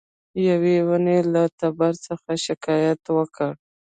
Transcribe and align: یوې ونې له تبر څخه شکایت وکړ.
یوې 0.47 0.77
ونې 0.87 1.17
له 1.33 1.43
تبر 1.59 1.93
څخه 2.05 2.31
شکایت 2.45 3.01
وکړ. 3.17 3.51